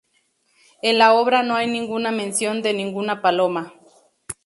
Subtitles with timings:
[0.81, 3.75] En la obra no hay ninguna mención de ninguna paloma.